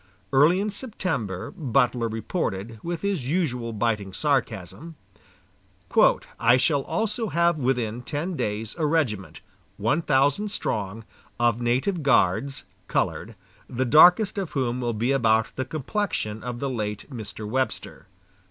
Early 0.33 0.59
in 0.59 0.71
September, 0.71 1.51
Butler 1.51 2.07
reported, 2.09 2.79
with 2.81 3.01
his 3.01 3.27
usual 3.27 3.71
biting 3.71 4.13
sarcasm: 4.13 4.95
"I 6.39 6.57
shall 6.57 6.81
also 6.81 7.27
have 7.29 7.59
within 7.59 8.01
ten 8.01 8.35
days 8.35 8.73
a 8.79 8.87
regiment, 8.87 9.41
one 9.77 10.01
thousand 10.01 10.49
strong, 10.49 11.03
of 11.39 11.61
native 11.61 12.01
guards 12.01 12.63
(colored), 12.87 13.35
the 13.69 13.85
darkest 13.85 14.39
of 14.39 14.53
whom 14.53 14.81
will 14.81 14.93
be 14.93 15.11
about 15.11 15.55
the 15.55 15.65
complexion 15.65 16.41
of 16.43 16.59
the 16.59 16.69
late 16.71 17.07
Mr. 17.11 17.47
Webster." 17.47 18.07